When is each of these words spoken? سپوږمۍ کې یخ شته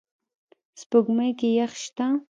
سپوږمۍ 0.79 1.31
کې 1.39 1.47
یخ 1.59 1.71
شته 1.83 2.05